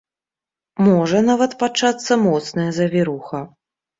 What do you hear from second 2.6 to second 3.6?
завіруха.